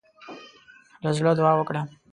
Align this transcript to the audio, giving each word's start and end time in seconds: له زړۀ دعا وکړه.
له 1.03 1.09
زړۀ 1.17 1.31
دعا 1.39 1.53
وکړه. 1.57 1.81